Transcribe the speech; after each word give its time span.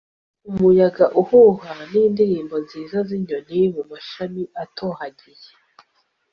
umuyaga 0.49 1.05
uhuha 1.21 1.71
n'indirimbo 1.91 2.55
nziza 2.63 2.97
z'inyoni 3.07 3.61
mu 3.75 3.83
mashami 3.91 4.43
atohagiye 4.63 5.49